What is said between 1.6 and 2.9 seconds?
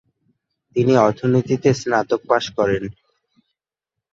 স্নাতক পাস করেন।